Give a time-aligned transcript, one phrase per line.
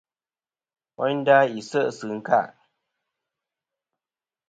[0.97, 2.39] Woynda, yi se' sɨ ɨnka.